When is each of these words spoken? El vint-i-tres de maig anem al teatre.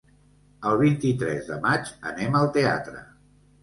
El 0.69 0.77
vint-i-tres 0.79 1.53
de 1.53 1.61
maig 1.69 1.95
anem 2.15 2.43
al 2.43 2.53
teatre. 2.61 3.09